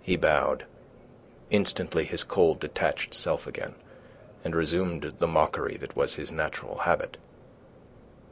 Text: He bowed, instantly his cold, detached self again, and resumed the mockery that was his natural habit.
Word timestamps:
He 0.00 0.14
bowed, 0.14 0.66
instantly 1.50 2.04
his 2.04 2.22
cold, 2.22 2.60
detached 2.60 3.12
self 3.12 3.44
again, 3.44 3.74
and 4.44 4.54
resumed 4.54 5.14
the 5.18 5.26
mockery 5.26 5.76
that 5.78 5.96
was 5.96 6.14
his 6.14 6.30
natural 6.30 6.78
habit. 6.78 7.16